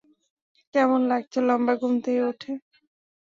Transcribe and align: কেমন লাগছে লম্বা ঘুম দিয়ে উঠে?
কেমন 0.73 0.99
লাগছে 1.07 1.39
লম্বা 1.47 1.73
ঘুম 1.81 1.93
দিয়ে 2.03 2.21
উঠে? 2.29 2.51